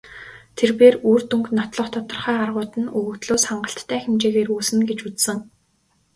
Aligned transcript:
Тэр 0.57 0.71
бээр 0.79 0.95
үр 1.11 1.21
дүнг 1.29 1.47
нотлох 1.57 1.87
тодорхой 1.93 2.37
аргууд 2.43 2.73
нь 2.81 2.93
өгөгдлөөс 2.99 3.43
хангалттай 3.49 3.99
хэмжээгээр 4.01 4.49
үүснэ 4.55 4.81
гэж 4.89 4.99
үзсэн. 5.07 5.37